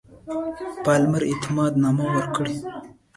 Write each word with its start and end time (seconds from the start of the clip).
پالمر 0.83 1.23
اعتماد 1.31 1.73
نامه 1.83 2.05
ورکړي. 2.15 2.55